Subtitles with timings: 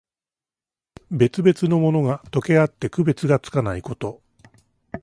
[1.11, 4.23] 別々のものが、とけあって区別がつかないこと。